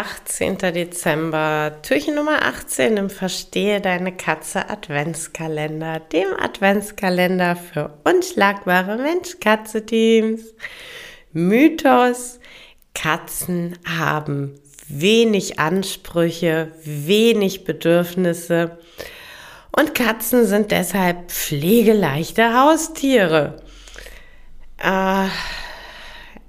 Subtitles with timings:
[0.00, 0.56] 18.
[0.56, 10.54] Dezember, Türchen Nummer 18 im Verstehe deine Katze Adventskalender, dem Adventskalender für unschlagbare Mensch-Katze-Teams.
[11.32, 12.40] Mythos,
[12.94, 14.58] Katzen haben
[14.88, 18.78] wenig Ansprüche, wenig Bedürfnisse
[19.70, 23.62] und Katzen sind deshalb pflegeleichte Haustiere.
[24.78, 25.26] Äh,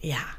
[0.00, 0.33] ja.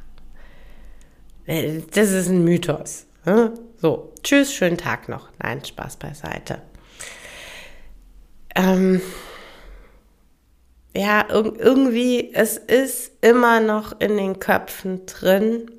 [1.46, 3.05] Äh, das ist ein Mythos.
[3.25, 3.54] Ne?
[3.77, 5.30] So, tschüss, schönen Tag noch.
[5.41, 6.62] Nein, Spaß beiseite.
[8.55, 9.02] Ähm,
[10.95, 15.70] ja, irgendwie, es ist immer noch in den Köpfen drin,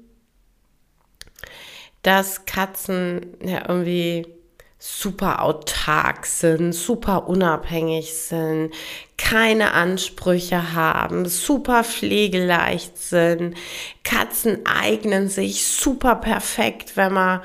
[2.03, 4.36] dass Katzen ja irgendwie
[4.79, 8.73] super autark sind, super unabhängig sind,
[9.17, 13.57] keine Ansprüche haben, super pflegeleicht sind.
[14.05, 17.41] Katzen eignen sich super perfekt, wenn man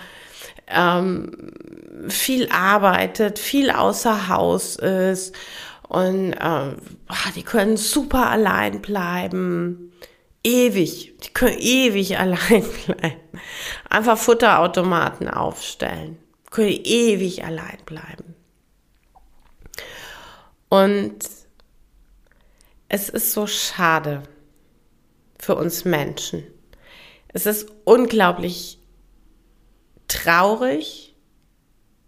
[0.67, 1.53] ähm,
[2.09, 5.33] viel arbeitet, viel außer Haus ist
[5.88, 6.75] und ähm,
[7.36, 9.94] die können super allein bleiben.
[10.44, 13.42] Ewig, die können ewig allein bleiben.
[13.89, 16.17] Einfach Futterautomaten aufstellen
[16.52, 18.35] können ewig allein bleiben.
[20.69, 21.19] Und
[22.88, 24.23] es ist so schade
[25.39, 26.43] für uns Menschen.
[27.30, 28.80] Es ist unglaublich
[30.08, 31.16] traurig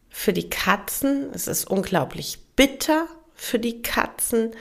[0.10, 1.32] für die Katzen.
[1.34, 4.52] Es ist unglaublich bitter für die Katzen.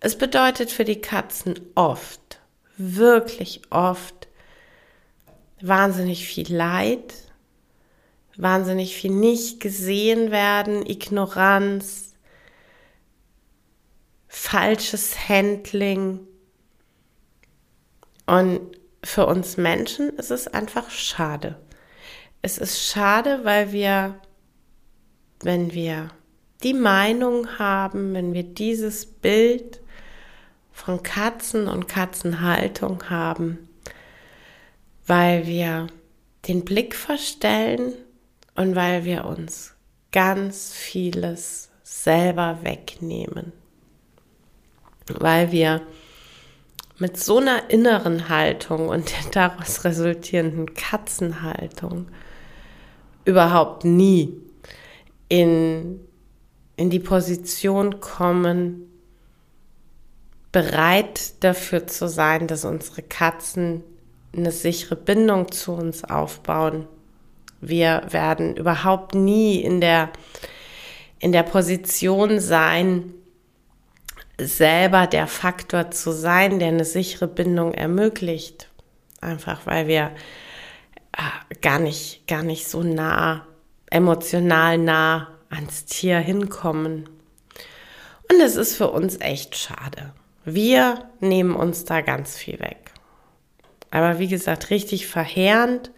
[0.00, 2.40] Es bedeutet für die Katzen oft,
[2.76, 4.28] wirklich oft,
[5.60, 7.14] wahnsinnig viel Leid,
[8.36, 12.14] wahnsinnig viel nicht gesehen werden, Ignoranz,
[14.28, 16.20] falsches Handling.
[18.26, 18.60] Und
[19.04, 21.56] für uns Menschen ist es einfach schade.
[22.40, 24.18] Es ist schade, weil wir,
[25.42, 26.08] wenn wir
[26.62, 29.80] die Meinung haben, wenn wir dieses Bild
[30.72, 33.68] von Katzen und Katzenhaltung haben,
[35.06, 35.88] weil wir
[36.48, 37.92] den Blick verstellen
[38.54, 39.74] und weil wir uns
[40.10, 43.52] ganz vieles selber wegnehmen.
[45.06, 45.82] Weil wir
[46.98, 52.06] mit so einer inneren Haltung und der daraus resultierenden Katzenhaltung
[53.24, 54.36] überhaupt nie
[55.28, 56.00] in,
[56.76, 58.88] in die Position kommen,
[60.52, 63.82] bereit dafür zu sein, dass unsere Katzen
[64.36, 66.86] eine sichere Bindung zu uns aufbauen,
[67.62, 70.10] wir werden überhaupt nie in der,
[71.20, 73.14] in der Position sein,
[74.36, 78.68] selber der Faktor zu sein, der eine sichere Bindung ermöglicht.
[79.20, 80.10] Einfach weil wir
[81.12, 83.46] äh, gar nicht, gar nicht so nah,
[83.90, 87.08] emotional nah ans Tier hinkommen.
[88.28, 90.12] Und es ist für uns echt schade.
[90.44, 92.90] Wir nehmen uns da ganz viel weg.
[93.92, 95.91] Aber wie gesagt, richtig verheerend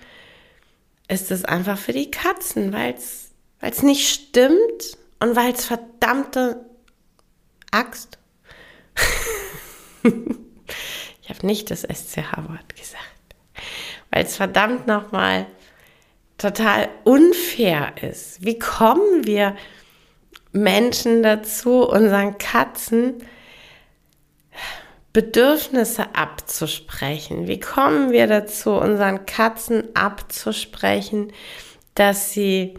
[1.08, 6.64] ist es einfach für die Katzen, weil es nicht stimmt und weil es verdammte
[7.70, 8.18] Axt.
[10.02, 13.02] ich habe nicht das SCH-Wort gesagt.
[14.10, 15.46] Weil es verdammt nochmal
[16.38, 18.44] total unfair ist.
[18.44, 19.56] Wie kommen wir
[20.52, 23.24] Menschen dazu, unseren Katzen
[25.14, 27.46] Bedürfnisse abzusprechen?
[27.46, 31.32] Wie kommen wir dazu, unseren Katzen abzusprechen,
[31.94, 32.74] dass sie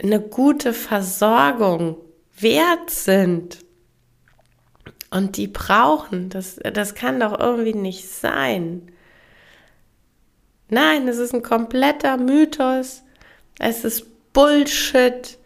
[0.00, 1.96] eine gute Versorgung
[2.38, 3.60] wert sind
[5.10, 6.28] und die brauchen?
[6.28, 8.92] Das, das kann doch irgendwie nicht sein.
[10.68, 13.02] Nein, es ist ein kompletter Mythos.
[13.58, 15.38] Es ist Bullshit,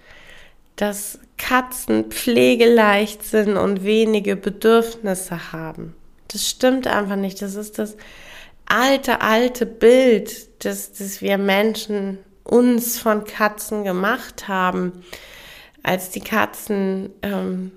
[0.74, 5.94] dass Katzen pflegeleicht sind und wenige Bedürfnisse haben.
[6.28, 7.42] Das stimmt einfach nicht.
[7.42, 7.96] Das ist das
[8.66, 15.04] alte, alte Bild, das, das wir Menschen uns von Katzen gemacht haben,
[15.82, 17.72] als die Katzen ähm,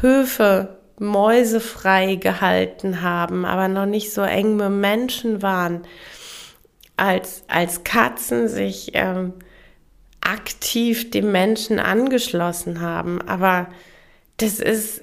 [0.00, 5.82] Höfe mäusefrei gehalten haben, aber noch nicht so eng mit Menschen waren,
[6.96, 9.34] als, als Katzen sich ähm,
[10.20, 13.20] aktiv dem Menschen angeschlossen haben.
[13.22, 13.68] Aber
[14.36, 15.02] das ist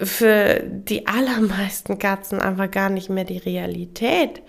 [0.00, 4.42] für die allermeisten Katzen einfach gar nicht mehr die Realität.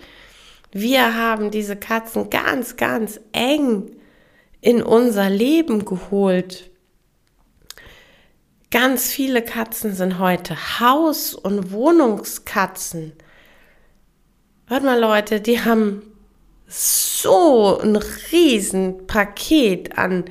[0.72, 3.90] Wir haben diese Katzen ganz, ganz eng
[4.60, 6.70] in unser Leben geholt.
[8.70, 13.12] Ganz viele Katzen sind heute Haus- und Wohnungskatzen.
[14.66, 16.02] Hört mal Leute, die haben
[16.70, 20.24] so ein Riesenpaket an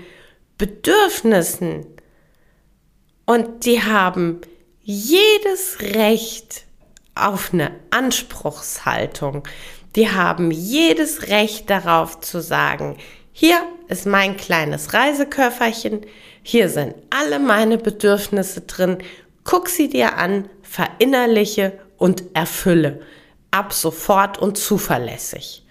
[0.57, 1.86] Bedürfnissen
[3.25, 4.41] und die haben
[4.81, 6.65] jedes Recht
[7.13, 9.44] auf eine Anspruchshaltung.
[9.95, 12.97] Die haben jedes Recht darauf zu sagen,
[13.31, 16.06] hier ist mein kleines Reiseköfferchen,
[16.42, 19.00] hier sind alle meine Bedürfnisse drin,
[19.44, 23.01] guck sie dir an, verinnerliche und erfülle.
[23.51, 25.63] Ab sofort und zuverlässig.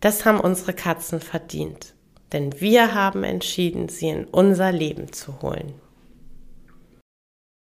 [0.00, 1.94] Das haben unsere Katzen verdient,
[2.32, 5.74] denn wir haben entschieden, sie in unser Leben zu holen.